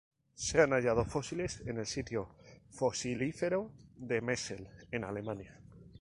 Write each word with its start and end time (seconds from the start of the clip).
Se 0.33 0.59
han 0.59 0.71
hallado 0.73 1.05
fósiles 1.05 1.61
en 1.67 1.77
el 1.77 1.85
sitio 1.85 2.35
fosilífero 2.71 3.71
de 3.97 4.19
Messel, 4.19 4.67
en 4.89 5.03
Alemania. 5.03 5.61